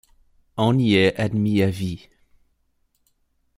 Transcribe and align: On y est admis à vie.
On 0.57 0.79
y 0.79 0.95
est 0.95 1.15
admis 1.19 1.61
à 1.61 1.69
vie. 1.69 2.07